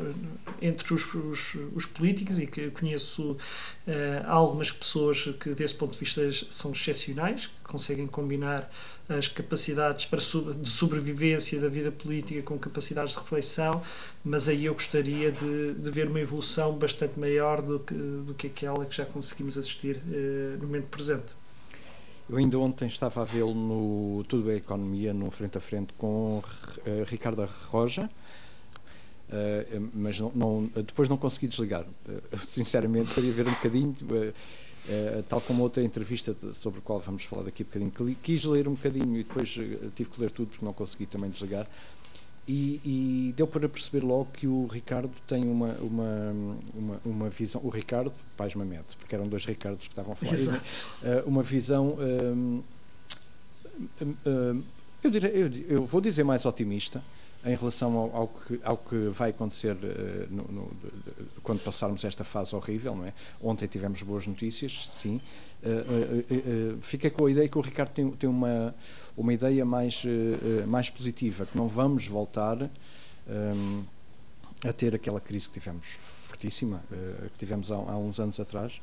entre 0.61 0.93
os, 0.93 1.15
os, 1.15 1.55
os, 1.73 1.87
políticos 1.87 2.41
e 2.41 2.47
que 2.49 2.71
conheço 2.71 3.37
eh, 3.87 4.23
algumas 4.27 4.73
pessoas 4.73 5.28
que 5.35 5.51
desse 5.51 5.75
ponto 5.75 5.93
de 5.93 5.99
vista 5.99 6.23
são 6.51 6.73
excepcionais, 6.73 7.47
que 7.47 7.63
conseguem 7.65 8.07
combinar 8.07 8.71
as 9.09 9.29
capacidades 9.29 10.05
para 10.05 10.19
de 10.19 10.69
sobrevivência 10.69 11.61
da 11.61 11.69
vida 11.69 11.91
política 11.91 12.43
com 12.43 12.59
capacidades 12.59 13.13
de 13.13 13.19
reflexão, 13.19 13.83
mas 14.25 14.49
aí 14.49 14.67
eu 14.67 14.75
gostaria 14.75 15.33
de, 15.33 15.75
de 15.75 15.91
ver 15.91 16.09
uma 16.09 16.21
evolução 16.21 16.77
bastante 16.77 17.19
maior 17.19 17.63
do 17.63 17.81
que, 17.81 17.95
do 17.95 18.35
que 18.35 18.49
aquela 18.49 18.85
que 18.85 18.97
já 18.97 19.07
conseguimos 19.07 19.57
assistir 19.57 20.01
no 20.61 20.67
momento 20.67 20.89
presente. 20.89 21.39
Eu 22.29 22.37
ainda 22.37 22.59
ontem 22.59 22.87
estava 22.87 23.23
a 23.23 23.25
vê-lo 23.25 23.55
no 23.55 24.23
Tudo 24.25 24.51
é 24.51 24.57
Economia, 24.57 25.15
no 25.15 25.31
frente 25.31 25.57
a 25.57 25.61
frente 25.61 25.95
com 25.95 26.39
uh, 26.39 27.05
Ricardo 27.07 27.49
Roja, 27.69 28.05
uh, 28.05 29.91
mas 29.95 30.21
não, 30.21 30.31
não, 30.35 30.71
depois 30.75 31.09
não 31.09 31.17
consegui 31.17 31.49
desligar. 31.49 31.87
Uh, 32.07 32.37
sinceramente, 32.37 33.15
queria 33.15 33.33
ver 33.33 33.49
um 33.49 33.53
bocadinho, 33.53 33.97
tal 35.29 35.41
como 35.41 35.63
outra 35.63 35.83
entrevista 35.83 36.35
sobre 36.55 36.81
a 36.81 36.83
qual 36.83 37.01
vamos 37.01 37.25
falar 37.25 37.43
daqui 37.43 37.63
um 37.63 37.87
bocadinho. 37.87 38.17
Quis 38.23 38.45
ler 38.45 38.69
um 38.69 38.75
bocadinho 38.75 39.17
e 39.17 39.25
depois 39.25 39.51
tive 39.95 40.11
que 40.11 40.21
ler 40.21 40.31
tudo 40.31 40.49
porque 40.49 40.65
não 40.65 40.73
consegui 40.73 41.07
também 41.07 41.31
desligar. 41.31 41.67
E, 42.49 42.81
e, 42.83 43.35
deu 43.37 43.47
para 43.47 43.69
perceber 43.69 44.03
logo 44.03 44.31
que 44.33 44.47
o 44.47 44.67
Ricardo 44.67 45.11
tem 45.27 45.47
uma, 45.47 45.75
uma, 45.75 46.35
uma, 46.75 47.01
uma 47.05 47.29
visão, 47.29 47.61
o 47.63 47.69
Ricardo 47.69 48.11
Pais 48.39 48.55
Mamed, 48.55 48.85
porque 48.99 49.15
eram 49.15 49.29
dois 49.29 49.45
Ricardos 49.45 49.87
que 49.87 49.93
estavam 49.93 50.15
a 50.15 50.17
falar, 50.17 50.33
Exato. 50.33 50.65
Eh, 51.05 51.23
uma 51.27 51.43
visão 51.43 51.99
Eu, 55.05 55.11
direi, 55.11 55.31
eu, 55.31 55.51
eu 55.69 55.87
vou 55.87 56.01
dizer 56.01 56.25
mais 56.25 56.47
otimista 56.47 57.03
em 57.45 57.55
relação 57.55 57.97
ao, 57.97 58.17
ao, 58.17 58.29
que, 58.29 58.61
ao 58.65 58.77
que 58.77 59.09
vai 59.09 59.31
acontecer 59.31 59.75
uh, 59.75 60.29
no, 60.31 60.43
no, 60.45 60.71
de, 60.75 61.41
quando 61.43 61.61
passarmos 61.63 62.05
esta 62.05 62.25
fase 62.25 62.55
horrível, 62.55 62.95
não 62.95 63.07
é? 63.07 63.13
Ontem 63.41 63.67
tivemos 63.67 64.03
boas 64.03 64.27
notícias, 64.27 64.89
sim. 64.89 65.21
Uh, 65.63 66.75
uh, 66.75 66.81
fica 66.81 67.11
com 67.11 67.27
a 67.27 67.31
ideia 67.31 67.49
que 67.49 67.57
o 67.57 67.61
Ricardo 67.61 67.91
tem, 67.91 68.11
tem 68.13 68.29
uma, 68.29 68.75
uma 69.17 69.33
ideia 69.33 69.65
mais, 69.65 70.03
mais 70.67 70.91
positiva, 70.91 71.47
que 71.47 71.57
não 71.57 71.69
vamos 71.69 72.07
voltar 72.07 72.69
um, 73.29 73.85
a 74.67 74.73
ter 74.73 74.95
aquela 74.95 75.21
crise 75.21 75.49
que 75.49 75.55
tivemos 75.61 75.87
fortíssima, 75.87 76.83
que 77.33 77.39
tivemos 77.39 77.71
há, 77.71 77.77
há, 77.77 77.97
uns 77.97 78.19
anos 78.19 78.39
atrás. 78.41 78.81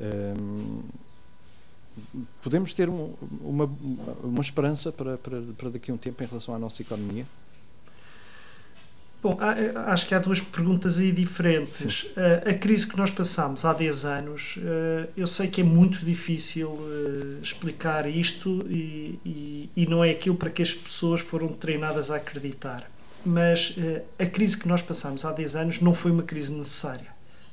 Um, 0.00 0.82
podemos 2.40 2.72
ter 2.72 2.88
um, 2.88 3.14
uma, 3.40 3.64
uma 4.22 4.40
esperança 4.40 4.92
para, 4.92 5.18
para, 5.18 5.42
para 5.56 5.70
daqui 5.70 5.90
a 5.90 5.94
um 5.94 5.98
tempo 5.98 6.22
em 6.22 6.26
relação 6.26 6.54
à 6.54 6.58
nossa 6.58 6.82
economia? 6.82 7.26
Bom, 9.22 9.38
eh, 9.42 9.72
acho 9.74 10.06
que 10.06 10.14
há 10.14 10.18
duas 10.18 10.40
perguntas 10.40 10.98
aí 10.98 11.12
diferentes. 11.12 12.04
Uh, 12.04 12.50
a 12.50 12.54
crise 12.54 12.86
que 12.86 12.96
nós 12.96 13.10
passamos 13.10 13.66
há 13.66 13.72
10 13.74 14.04
anos, 14.06 14.56
uh, 14.56 15.08
eu 15.14 15.26
sei 15.26 15.46
que 15.48 15.60
é 15.60 15.64
muito 15.64 16.02
difícil 16.02 16.78
explicar 17.42 18.08
isto 18.08 18.66
e, 18.68 19.18
e, 19.24 19.70
e, 19.76 19.86
não 19.86 20.02
é 20.02 20.10
aquilo 20.10 20.36
para 20.36 20.48
que 20.48 20.62
as 20.62 20.72
pessoas 20.72 21.20
foram 21.20 21.48
treinadas 21.48 22.10
a 22.10 22.16
acreditar. 22.16 22.90
Mas 23.24 23.76
a 24.18 24.24
crise 24.24 24.56
que 24.56 24.66
nós 24.66 24.80
passamos 24.80 25.26
há 25.26 25.32
10 25.32 25.56
anos 25.56 25.80
não 25.80 25.94
foi 25.94 26.10
uma 26.10 26.22
crise 26.22 26.54
necessária. 26.54 27.08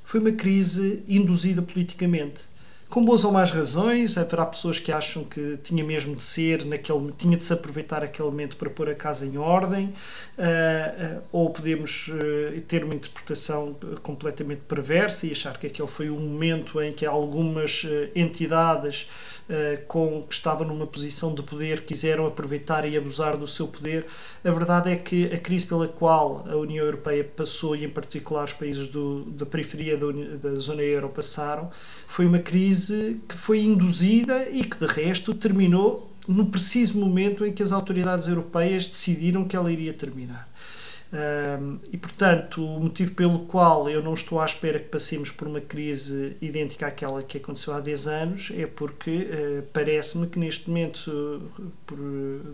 Foi 0.06 0.22
uma 0.22 0.32
crise 0.32 1.04
induzida 1.10 1.62
politicamente 1.62 2.40
com 2.90 3.04
boas 3.04 3.26
ou 3.26 3.32
más 3.32 3.52
razões, 3.52 4.18
haverá 4.18 4.46
pessoas 4.46 4.80
que 4.80 4.92
acham 4.92 5.24
que 5.26 5.58
tinha 5.62 5.84
mesmo 5.84 6.16
de 6.16 6.24
ser, 6.24 6.66
naquele, 6.66 7.12
tinha 7.18 7.36
de 7.36 7.44
se 7.44 7.52
aproveitar 7.52 8.02
aquele 8.02 8.30
momento 8.30 8.56
para 8.56 8.70
pôr 8.70 8.90
a 8.90 8.96
casa 8.96 9.26
em 9.26 9.38
ordem, 9.38 9.88
uh, 9.88 11.18
uh, 11.18 11.24
ou 11.32 11.50
podemos 11.50 12.08
uh, 12.08 12.62
ter 12.62 12.86
uma 12.86 12.96
interpretação 12.96 13.76
completamente 14.02 14.62
perversa 14.62 15.28
e 15.28 15.32
achar 15.32 15.58
que 15.58 15.68
aquele 15.68 15.88
foi 15.88 16.10
um 16.10 16.20
momento 16.20 16.82
em 16.82 16.94
que 16.94 17.06
algumas 17.06 17.86
entidades 18.16 19.10
com, 19.88 20.24
que 20.24 20.34
estavam 20.34 20.68
numa 20.68 20.86
posição 20.86 21.34
de 21.34 21.42
poder 21.42 21.86
quiseram 21.86 22.26
aproveitar 22.26 22.88
e 22.88 22.98
abusar 22.98 23.38
do 23.38 23.48
seu 23.48 23.68
poder. 23.68 24.06
A 24.44 24.52
verdade 24.52 24.92
é 24.92 24.96
que 24.96 25.26
a 25.26 25.38
crise 25.38 25.66
pela 25.66 25.88
qual 25.88 26.46
a 26.50 26.56
União 26.56 26.86
Europeia 26.86 27.24
passou, 27.24 27.76
e 27.76 27.86
em 27.86 27.90
particular 27.90 28.46
os 28.46 28.54
países 28.54 28.88
do, 28.88 29.22
da 29.24 29.46
periferia 29.46 29.98
da, 29.98 30.08
da 30.12 30.60
zona 30.60 30.82
euro 30.82 31.10
passaram, 31.10 31.72
foi 32.08 32.26
uma 32.26 32.40
crise 32.40 33.22
que 33.28 33.38
foi 33.38 33.62
induzida 33.62 34.50
e 34.50 34.64
que, 34.64 34.78
de 34.78 34.86
resto, 34.86 35.34
terminou 35.34 36.12
no 36.28 36.48
preciso 36.48 37.00
momento 37.00 37.46
em 37.46 37.54
que 37.54 37.64
as 37.64 37.72
autoridades 37.72 38.28
europeias 38.28 38.86
decidiram 38.86 39.46
que 39.46 39.56
ela 39.56 39.72
iria 39.72 39.94
terminar. 39.94 40.50
E, 41.92 41.98
portanto, 41.98 42.64
o 42.64 42.82
motivo 42.82 43.14
pelo 43.14 43.40
qual 43.46 43.90
eu 43.90 44.04
não 44.04 44.14
estou 44.14 44.42
à 44.42 44.46
espera 44.46 44.78
que 44.78 44.90
passemos 44.90 45.32
por 45.32 45.48
uma 45.48 45.62
crise 45.62 46.36
idêntica 46.42 46.88
àquela 46.88 47.24
que 47.24 47.38
aconteceu 47.38 47.74
há 47.74 47.80
10 47.80 48.08
anos 48.08 48.52
é 48.54 48.68
porque 48.68 49.12
uh, 49.12 49.64
parece-me 49.72 50.28
que 50.28 50.38
neste 50.38 50.70
momento, 50.70 51.42
por 51.86 51.98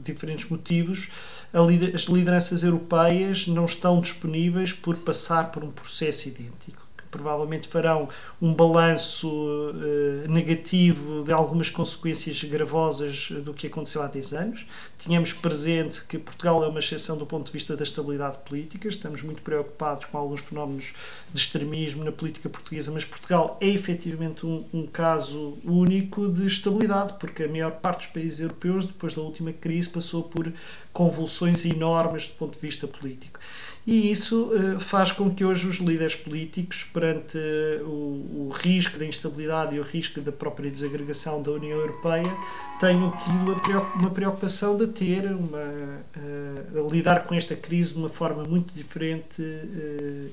diferentes 0.03 0.48
motivos, 0.50 1.10
as 1.51 2.03
lideranças 2.03 2.63
europeias 2.63 3.48
não 3.48 3.65
estão 3.65 4.00
disponíveis 4.00 4.72
por 4.72 4.98
passar 4.98 5.51
por 5.51 5.63
um 5.63 5.72
processo 5.72 6.27
idêntico 6.27 6.83
provavelmente 7.13 7.67
farão 7.67 8.10
um 8.41 8.51
balanço 8.51 9.29
uh, 9.29 10.27
negativo 10.27 11.24
de 11.24 11.32
algumas 11.32 11.70
consequências 11.70 12.43
gravosas 12.43 13.29
do 13.29 13.53
que 13.53 13.67
aconteceu 13.67 14.01
há 14.01 14.08
10 14.08 14.34
anos. 14.34 14.65
Tínhamos 14.98 15.32
presente 15.32 16.03
que 16.05 16.17
Portugal 16.17 16.63
é 16.63 16.67
uma 16.67 16.79
exceção 16.79 17.15
do 17.15 17.25
ponto 17.25 17.46
de 17.46 17.51
vista 17.51 17.77
da 17.77 17.84
estabilidade 17.84 18.39
política, 18.39 18.88
estamos 18.88 19.22
muito 19.22 19.43
preocupados 19.43 20.05
com 20.05 20.17
alguns 20.17 20.41
fenómenos 20.41 20.93
de 21.32 21.39
extremismo 21.39 22.03
na 22.03 22.12
política 22.12 22.50
portuguesa, 22.50 22.91
mas 22.91 23.05
Portugal 23.05 23.58
é 23.62 23.67
efetivamente 23.67 24.46
um, 24.46 24.65
um 24.74 24.88
caso 24.88 25.58
único 25.63 26.27
de 26.29 26.48
estabilidade, 26.48 27.13
porque 27.20 27.43
a 27.43 27.48
maior 27.48 27.74
parte 27.74 28.05
dos 28.05 28.08
países 28.08 28.39
europeus, 28.39 28.88
depois 28.88 29.13
da 29.13 29.22
última 29.22 29.53
crise, 29.53 29.89
passou 29.89 30.24
por 30.24 30.51
convulsões 30.93 31.65
enormes 31.65 32.27
do 32.27 32.35
ponto 32.35 32.53
de 32.53 32.59
vista 32.59 32.88
político 32.88 33.39
e 33.85 34.12
isso 34.12 34.45
uh, 34.53 34.79
faz 34.79 35.12
com 35.12 35.29
que 35.29 35.43
hoje 35.43 35.67
os 35.67 35.75
líderes 35.77 36.15
políticos, 36.15 36.85
perante 36.85 37.38
uh, 37.38 37.85
o, 37.85 38.47
o, 38.47 38.50
risco 38.50 38.97
da 38.97 39.05
instabilidade 39.05 39.75
e 39.75 39.79
o 39.79 39.83
risco 39.83 40.21
da 40.21 40.31
própria 40.31 40.71
desagregação 40.71 41.41
da 41.41 41.51
União 41.51 41.77
Europeia, 41.77 42.33
tenham 42.79 43.12
tido 43.17 43.91
uma 43.95 44.09
preocupação 44.09 44.77
de 44.77 44.88
ter 44.88 45.25
uma, 45.25 45.57
uh, 45.57 46.89
lidar 46.89 47.25
com 47.25 47.35
esta 47.35 47.57
crise 47.57 47.91
de 47.91 48.00
uma 48.00 48.09
forma 48.09 48.45
muito 48.45 48.73
diferente 48.73 49.41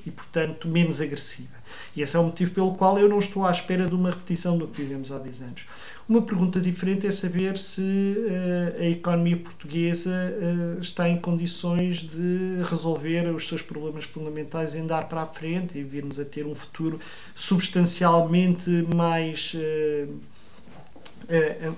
e, 0.06 0.10
portanto, 0.10 0.68
menos 0.68 1.00
agressiva. 1.00 1.58
E 1.96 2.02
esse 2.02 2.16
é 2.16 2.20
o 2.20 2.24
motivo 2.24 2.52
pelo 2.52 2.74
qual 2.74 2.98
eu 2.98 3.08
não 3.08 3.18
estou 3.18 3.44
à 3.44 3.50
espera 3.50 3.86
de 3.86 3.94
uma 3.94 4.10
repetição 4.10 4.56
do 4.56 4.68
que 4.68 4.82
vivemos 4.82 5.10
há 5.10 5.18
10 5.18 5.42
anos. 5.42 5.66
Uma 6.08 6.22
pergunta 6.22 6.60
diferente 6.60 7.06
é 7.06 7.10
saber 7.10 7.56
se 7.56 7.80
uh, 7.82 8.80
a 8.80 8.86
economia 8.86 9.36
portuguesa 9.36 10.10
uh, 10.50 10.80
está 10.80 11.09
em 11.09 11.19
condições 11.19 11.99
de 12.00 12.62
resolver 12.69 13.28
os 13.35 13.47
seus 13.49 13.62
problemas 13.62 14.04
fundamentais 14.04 14.75
em 14.75 14.87
dar 14.87 15.09
para 15.09 15.23
a 15.23 15.26
frente 15.26 15.78
e 15.78 15.83
virmos 15.83 16.19
a 16.19 16.25
ter 16.25 16.45
um 16.45 16.54
futuro 16.54 17.00
substancialmente 17.35 18.71
mais. 18.95 19.54
Uh, 19.54 20.40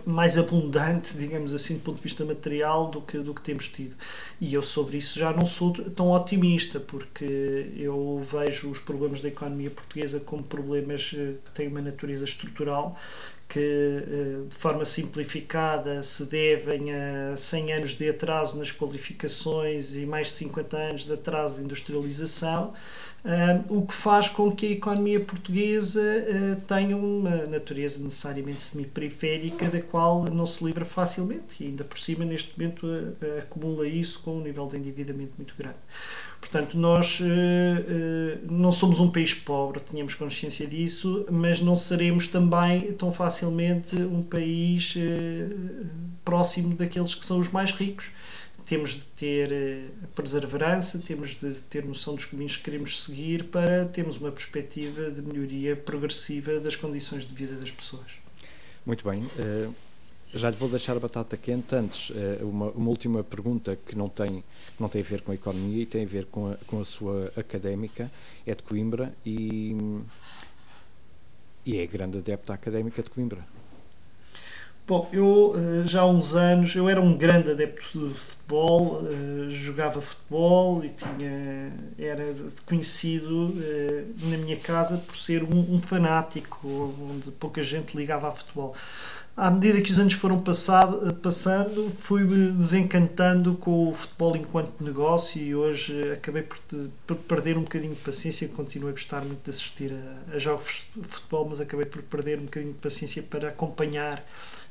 mais 0.07 0.39
abundante, 0.39 1.15
digamos 1.15 1.53
assim, 1.53 1.75
do 1.75 1.81
ponto 1.81 1.97
de 1.97 2.03
vista 2.03 2.25
material 2.25 2.91
do 2.91 3.03
que, 3.03 3.19
do 3.19 3.35
que 3.35 3.43
temos 3.43 3.69
tido. 3.69 3.95
E 4.41 4.55
eu 4.55 4.63
sobre 4.63 4.97
isso 4.97 5.19
já 5.19 5.31
não 5.31 5.45
sou 5.45 5.75
tão 5.91 6.11
otimista, 6.11 6.81
porque 6.81 7.71
eu 7.77 8.27
vejo 8.33 8.71
os 8.71 8.79
problemas 8.79 9.21
da 9.21 9.29
economia 9.29 9.69
portuguesa 9.69 10.21
como 10.21 10.43
problemas 10.43 11.11
que 11.11 11.51
têm 11.53 11.69
uma 11.69 11.83
natureza 11.83 12.25
estrutural 12.25 12.99
que 13.53 13.59
eh, 13.59 14.49
de 14.49 14.57
forma 14.57 14.83
simplificada 14.83 16.03
se 16.03 16.25
devem 16.25 16.87
a 16.91 17.37
100 17.37 17.73
anos 17.75 17.91
de 17.91 18.09
atraso 18.09 18.59
nas 18.59 18.73
qualificações 18.73 19.95
e 19.95 20.07
mais 20.07 20.29
de 20.29 20.33
50 20.35 20.75
anos 20.75 21.05
de 21.05 21.13
atraso 21.13 21.57
de 21.57 21.65
industrialização, 21.65 22.73
eh, 23.23 23.61
o 23.69 23.87
que 23.87 23.93
faz 23.93 24.31
com 24.31 24.51
que 24.57 24.69
a 24.69 24.71
economia 24.71 25.21
portuguesa 25.21 26.03
eh, 26.03 26.57
tenha 26.67 26.97
uma 26.97 27.45
natureza 27.45 28.03
necessariamente 28.03 28.63
semi-periférica, 28.63 29.69
da 29.69 29.83
qual 29.83 30.25
não 30.25 30.47
se 30.47 30.65
livra 30.65 30.87
facilmente 30.87 31.63
e 31.63 31.67
ainda 31.67 31.85
por 31.85 31.99
cima 31.99 32.25
neste 32.25 32.59
momento 32.59 32.87
acumula 33.39 33.87
isso 33.87 34.21
com 34.21 34.39
um 34.39 34.41
nível 34.41 34.67
de 34.67 34.79
endividamento 34.79 35.35
muito 35.37 35.55
grande. 35.59 35.77
Portanto, 36.43 36.77
nós 36.77 37.21
uh, 37.21 37.25
uh, 37.25 38.53
não 38.53 38.73
somos 38.73 38.99
um 38.99 39.09
país 39.09 39.33
pobre, 39.33 39.81
tínhamos 39.89 40.17
consciência 40.17 40.67
disso, 40.67 41.25
mas 41.31 41.61
não 41.61 41.79
seremos 41.79 42.27
também 42.27 42.93
tão 42.95 43.13
facilmente 43.13 43.95
um 43.95 44.25
país 44.25 44.93
uh, 44.97 45.87
próximo 46.25 46.75
daqueles 46.75 47.15
que 47.15 47.25
são 47.25 47.39
os 47.39 47.49
mais 47.49 47.71
ricos. 47.71 48.11
Temos 48.67 48.95
de 48.95 49.03
ter 49.17 49.91
perseverança, 50.17 50.99
temos 50.99 51.31
de 51.31 51.55
ter 51.71 51.85
noção 51.85 52.17
dos 52.17 52.25
caminhos 52.25 52.57
que 52.57 52.65
queremos 52.65 53.05
seguir 53.05 53.45
para 53.45 53.85
termos 53.85 54.17
uma 54.17 54.33
perspectiva 54.33 55.11
de 55.13 55.23
melhoria 55.23 55.77
progressiva 55.77 56.59
das 56.59 56.75
condições 56.75 57.27
de 57.27 57.35
vida 57.35 57.55
das 57.55 57.71
pessoas. 57.71 58.19
Muito 58.85 59.09
bem. 59.09 59.29
Já 60.35 60.49
lhe 60.49 60.57
vou 60.57 60.69
deixar 60.69 60.97
a 60.97 61.01
batata 61.01 61.37
quente. 61.37 61.75
Antes, 61.75 62.11
eh, 62.17 62.39
uma, 62.43 62.71
uma, 62.71 62.89
última 62.89 63.23
pergunta 63.23 63.77
que 63.77 63.97
não 63.97 64.09
tem, 64.09 64.43
não 64.81 64.89
tem 64.89 65.03
a 65.03 65.05
ver 65.05 65.21
com 65.21 65.31
a 65.31 65.35
economia 65.35 65.83
e 65.83 65.87
tem 65.87 66.05
a 66.05 66.09
ver 66.09 66.25
com 66.27 66.51
a, 66.51 66.57
com 66.67 66.81
a 66.81 66.85
sua 66.85 67.31
académica. 67.37 68.11
É 68.47 68.55
de 68.55 68.63
Coimbra 68.63 69.13
e, 69.27 69.77
e 71.67 71.79
é 71.79 71.87
grande 71.87 72.17
adepta 72.17 72.55
académica 72.55 73.03
de 73.03 73.11
Coimbra. 73.11 73.45
Bom, 74.87 75.07
eu 75.13 75.55
eh, 75.55 75.87
já 75.87 76.01
há 76.01 76.07
uns 76.07 76.35
anos, 76.35 76.75
eu 76.75 76.89
era 76.89 77.01
um 77.01 77.15
grande 77.15 77.51
adepto 77.51 78.09
de 78.09 78.15
futebol, 78.15 79.03
eh, 79.07 79.51
jogava 79.51 80.01
futebol 80.01 80.83
e 80.83 80.89
tinha, 80.89 81.73
era 81.99 82.35
conhecido 82.65 83.55
na 84.23 84.39
minha 84.39 84.57
casa 84.57 84.97
por 84.97 85.15
ser 85.15 85.45
um, 85.45 85.75
um 85.75 85.79
fanático, 85.79 86.67
onde 86.67 87.31
pouca 87.33 87.63
gente 87.63 87.95
ligava 87.95 88.29
a 88.29 88.33
futebol 88.33 88.75
à 89.37 89.51
medida 89.51 89.81
que 89.81 89.91
os 89.91 89.99
anos 89.99 90.13
foram 90.13 90.41
passado, 90.41 91.13
passando, 91.15 91.91
fui-me 92.01 92.53
desencantando 92.53 93.55
com 93.55 93.89
o 93.89 93.95
futebol 93.95 94.37
enquanto 94.37 94.85
negócio 94.85 95.41
e 95.41 95.55
hoje 95.55 96.13
acabei 96.13 96.43
por, 96.43 96.59
por, 97.07 97.17
perder 97.17 97.57
um 97.57 97.63
bocadinho 97.63 97.95
de 97.95 98.01
paciência. 98.01 98.47
Continuei 98.49 98.91
a 98.91 98.93
gostar 98.93 99.25
muito 99.25 99.43
de 99.43 99.51
assistir 99.51 99.93
a, 99.93 100.37
a, 100.37 100.39
jogos 100.39 100.87
de 100.95 101.03
futebol, 101.03 101.49
mas 101.49 101.61
acabei 101.61 101.87
por 101.87 102.03
perder 102.03 102.39
um 102.39 102.45
bocadinho 102.45 102.75
de 102.75 102.79
paciência 102.79 103.23
para 103.23 103.49
acompanhar 103.49 104.23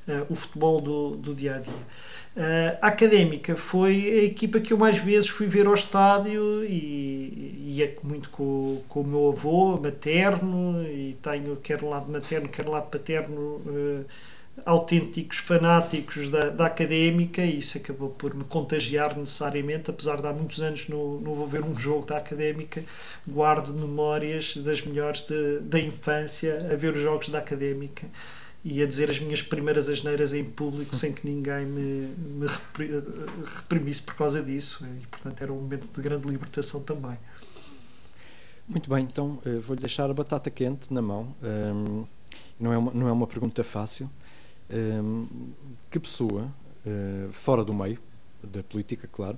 uh, 0.08 0.32
o 0.32 0.36
futebol 0.36 0.80
do, 0.80 1.16
do 1.16 1.34
dia 1.34 1.56
a 1.56 1.60
dia. 1.60 1.74
Uh, 1.74 2.78
a 2.84 2.88
Académica 2.88 3.56
foi 3.56 3.96
a 4.12 4.24
equipa 4.26 4.60
que 4.60 4.72
eu 4.72 4.78
mais 4.78 5.00
vezes 5.00 5.28
fui 5.28 5.48
ver 5.48 5.66
ao 5.66 5.74
estádio 5.74 6.64
e 6.64 7.76
ia 7.78 7.96
muito 8.04 8.30
com, 8.30 8.84
com 8.88 9.02
o 9.02 9.08
meu 9.08 9.30
avô 9.30 9.76
materno 9.78 10.84
e 10.88 11.18
tenho 11.20 11.58
quer 11.58 11.82
lado 11.82 12.12
materno, 12.12 12.48
quer 12.48 12.70
lado 12.70 12.92
paterno. 12.92 13.56
Uh, 13.66 14.06
autênticos 14.66 15.38
fanáticos 15.38 16.30
da, 16.30 16.50
da, 16.50 16.66
académica 16.66 17.42
e 17.42 17.60
isso 17.60 17.78
acabou 17.78 18.10
por 18.10 18.34
me 18.34 18.44
contagiar 18.44 19.18
necessariamente, 19.18 19.90
apesar 19.90 20.22
de 20.22 20.28
há 20.28 20.34
muitos 20.34 20.62
anos 20.62 20.88
não, 20.88 21.20
não 21.20 21.34
vou 21.34 21.48
ver 21.48 21.64
um 21.64 21.78
jogo 21.78 22.06
da 22.06 22.18
académica, 22.18 22.84
guardo 23.28 23.74
memórias 23.74 24.56
das 24.58 24.82
melhores 24.82 25.22
de, 25.22 25.60
da 25.60 25.80
infância 25.80 26.68
a 26.72 26.76
ver 26.76 26.94
os 26.94 27.02
jogos 27.02 27.30
da 27.30 27.40
académica 27.40 28.08
e 28.64 28.82
a 28.82 28.86
dizer 28.86 29.10
as 29.10 29.20
minhas 29.20 29.42
primeiras 29.42 29.90
asneiras 29.90 30.34
em 30.34 30.44
público 30.44 30.96
sem 30.96 31.12
que 31.12 31.26
ninguém 31.26 31.66
me, 31.66 32.14
me 32.18 32.48
reprimisse 33.56 34.04
por 34.04 34.16
causa 34.16 34.42
disso 34.42 34.86
e 34.86 35.08
portanto 35.08 35.42
era 35.42 35.52
um 35.52 35.56
momento 35.56 35.88
de 35.94 36.02
grande 36.02 36.28
libertação 36.28 36.84
também. 36.84 37.18
Muito 38.68 38.90
bem, 38.90 39.04
então 39.04 39.40
eh, 39.46 39.58
vou-lhe 39.58 39.82
deixar 39.82 40.10
a 40.10 40.14
batata 40.14 40.50
quente 40.52 40.94
na 40.94 41.02
mão. 41.02 41.36
Um, 41.42 42.06
não, 42.62 42.72
é 42.72 42.78
uma, 42.78 42.94
não 42.94 43.08
é 43.08 43.12
uma 43.12 43.28
pergunta 43.28 43.64
fácil. 43.64 44.10
Um, 44.70 45.28
que 45.90 46.00
pessoa, 46.00 46.44
uh, 46.86 47.32
fora 47.32 47.66
do 47.66 47.74
meio 47.74 48.00
da 48.42 48.64
política, 48.64 49.10
claro, 49.12 49.38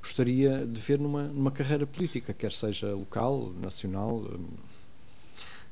gostaria 0.00 0.64
de 0.64 0.80
ver 0.80 0.98
numa, 0.98 1.24
numa 1.24 1.50
carreira 1.50 1.86
política, 1.86 2.32
quer 2.32 2.52
seja 2.52 2.94
local, 2.94 3.52
nacional? 3.62 4.16
Um... 4.16 4.46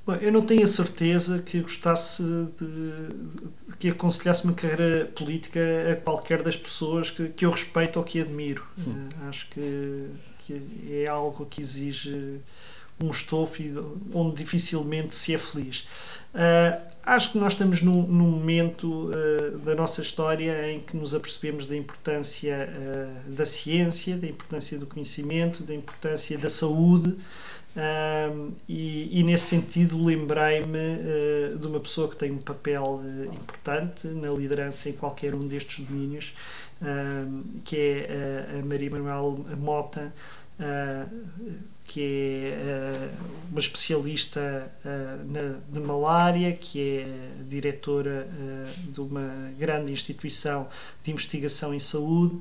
Bom, 0.04 0.14
eu 0.16 0.32
não 0.32 0.44
tenho 0.44 0.64
a 0.64 0.66
certeza 0.66 1.40
que 1.40 1.60
gostasse 1.60 2.22
de, 2.22 3.76
que 3.78 3.88
aconselhasse 3.88 4.44
uma 4.44 4.52
carreira 4.52 5.06
política 5.06 5.60
a 5.92 5.96
qualquer 5.96 6.42
das 6.42 6.56
pessoas 6.56 7.10
que, 7.10 7.28
que 7.28 7.46
eu 7.46 7.50
respeito 7.50 7.98
ou 7.98 8.04
que 8.04 8.20
admiro. 8.20 8.66
Uh, 8.78 9.28
acho 9.28 9.48
que, 9.48 10.06
que 10.40 10.62
é 10.90 11.06
algo 11.06 11.46
que 11.46 11.60
exige 11.60 12.40
um 13.00 13.10
estofo 13.10 13.62
onde 14.12 14.42
dificilmente 14.42 15.14
se 15.14 15.34
é 15.34 15.38
feliz. 15.38 15.86
Uh, 16.34 16.88
acho 17.04 17.32
que 17.32 17.38
nós 17.38 17.54
estamos 17.54 17.80
num, 17.80 18.02
num 18.02 18.28
momento 18.28 19.10
uh, 19.10 19.58
da 19.60 19.74
nossa 19.74 20.02
história 20.02 20.70
em 20.70 20.80
que 20.80 20.96
nos 20.96 21.14
apercebemos 21.14 21.66
da 21.66 21.74
importância 21.74 22.68
uh, 22.68 23.30
da 23.32 23.46
ciência, 23.46 24.16
da 24.16 24.26
importância 24.26 24.78
do 24.78 24.86
conhecimento, 24.86 25.62
da 25.62 25.74
importância 25.74 26.36
da 26.36 26.50
saúde. 26.50 27.16
E, 28.68 29.20
e, 29.20 29.22
nesse 29.22 29.44
sentido 29.44 30.02
lembrei-me 30.02 31.56
de 31.60 31.64
uma 31.64 31.78
pessoa 31.78 32.08
que 32.08 32.16
tem 32.16 32.32
um 32.32 32.38
papel 32.38 33.00
importante 33.32 34.08
na 34.08 34.32
liderança 34.32 34.88
em 34.88 34.94
qualquer 34.94 35.32
um 35.32 35.46
destes 35.46 35.84
domínios, 35.84 36.34
que 37.64 37.76
é 37.76 38.58
a 38.58 38.66
Maria 38.66 38.90
Manuel 38.90 39.46
Mota, 39.56 40.12
que 41.88 42.52
é 42.52 43.10
uh, 43.10 43.50
uma 43.50 43.60
especialista 43.60 44.70
na, 45.24 45.58
de 45.72 45.80
malária, 45.80 46.52
que 46.52 46.98
é 46.98 47.06
diretora 47.48 48.28
uh, 48.28 48.92
de 48.92 49.00
uma 49.00 49.50
grande 49.58 49.90
instituição 49.90 50.68
de 51.02 51.10
investigação 51.10 51.74
em 51.74 51.80
saúde 51.80 52.38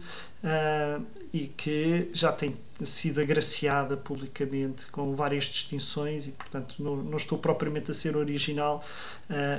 e 1.34 1.48
que 1.48 2.10
já 2.14 2.32
tem 2.32 2.56
sido 2.84 3.20
agraciada 3.20 3.98
publicamente 3.98 4.86
com 4.88 5.16
várias 5.16 5.46
distinções 5.46 6.28
e, 6.28 6.32
portanto, 6.32 6.76
não, 6.78 6.96
não 6.96 7.18
estou 7.18 7.40
propriamente 7.40 7.90
a 7.90 7.94
ser 7.94 8.16
original 8.16 8.86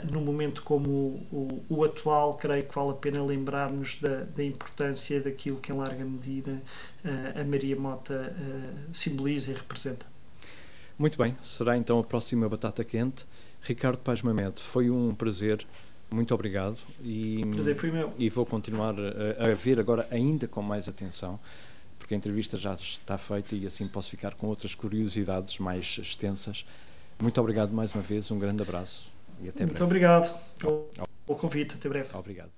num 0.09 0.21
momento 0.21 0.63
como 0.63 0.89
o, 0.89 1.63
o, 1.69 1.77
o, 1.81 1.85
atual. 1.85 2.35
Creio 2.35 2.65
que 2.65 2.75
vale 2.75 2.91
a 2.91 2.95
pena 2.95 3.23
lembrarmos 3.25 3.99
da, 4.01 4.23
da 4.23 4.45
importância 4.45 5.21
daquilo 5.21 5.59
que, 5.59 5.73
em 5.73 5.75
larga 5.75 6.05
medida, 6.05 6.63
a 7.35 7.43
Maria 7.43 7.77
Mota 7.77 8.33
simboliza 8.93 9.51
e 9.51 9.55
representa. 9.55 9.78
Muito 10.99 11.17
bem, 11.17 11.37
será 11.43 11.77
então 11.77 11.99
a 11.99 12.05
próxima 12.05 12.49
batata 12.49 12.83
quente. 12.85 13.25
Ricardo 13.63 13.99
Paz 13.99 14.23
Mamed, 14.23 14.61
foi 14.61 14.91
um 14.91 15.15
prazer. 15.15 15.65
Muito 16.11 16.35
obrigado. 16.35 16.79
E, 17.03 17.45
prazer 17.53 17.77
foi 17.77 17.91
meu. 17.91 18.13
E 18.19 18.29
vou 18.29 18.47
continuar 18.47 18.95
a, 18.99 19.51
a 19.51 19.55
ver 19.55 19.79
agora 19.79 20.09
ainda 20.11 20.49
com 20.49 20.63
mais 20.63 20.89
atenção 20.89 21.39
porque 21.99 22.15
a 22.15 22.17
entrevista 22.17 22.57
já 22.57 22.73
está 22.73 23.19
feita 23.19 23.55
e 23.55 23.67
assim 23.67 23.87
posso 23.87 24.09
ficar 24.09 24.35
com 24.35 24.47
outras 24.47 24.75
curiosidades 24.75 25.59
mais 25.59 25.99
extensas. 26.01 26.65
Muito 27.21 27.39
obrigado 27.41 27.73
mais 27.73 27.93
uma 27.93 28.03
vez, 28.03 28.31
um 28.31 28.39
grande 28.39 28.63
abraço 28.63 29.13
e 29.43 29.49
até 29.49 29.67
Muito 29.67 29.75
breve. 29.75 29.83
Muito 29.83 29.85
obrigado 29.85 30.41
pelo, 30.59 30.89
pelo 31.27 31.39
convite, 31.39 31.75
até 31.75 31.89
breve. 31.89 32.09
Obrigado. 32.15 32.51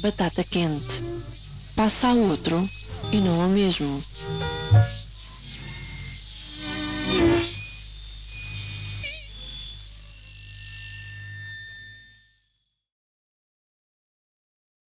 Batata 0.00 0.42
quente. 0.42 1.04
Passa 1.76 2.08
a 2.08 2.14
outro 2.14 2.66
e 3.12 3.20
não 3.20 3.42
ao 3.42 3.50
mesmo. 3.50 4.02